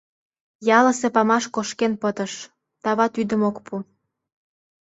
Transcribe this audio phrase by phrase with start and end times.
[0.77, 2.33] Ялысе памаш кошкен пытыш,
[2.83, 3.75] тават вӱдым ок пу.